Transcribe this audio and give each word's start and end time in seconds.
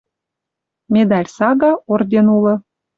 Медаль 0.97 1.31
сага 1.37 1.71
орден 1.93 2.25
улы— 2.37 2.53